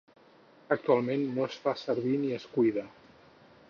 Actualment 0.75 1.27
no 1.37 1.47
es 1.51 1.59
fa 1.67 1.77
servir 1.83 2.19
ni 2.25 2.35
es 2.43 2.51
cuida. 2.57 2.91